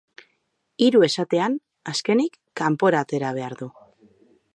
[0.85, 1.57] Hiru esatean,
[1.93, 3.69] azkenik, kanpora atera behar du.